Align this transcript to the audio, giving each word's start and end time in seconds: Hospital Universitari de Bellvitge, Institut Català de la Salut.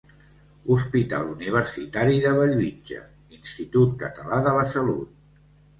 Hospital 0.75 1.29
Universitari 1.33 2.17
de 2.25 2.33
Bellvitge, 2.41 3.05
Institut 3.41 3.95
Català 4.05 4.45
de 4.49 4.57
la 4.61 4.71
Salut. 4.77 5.19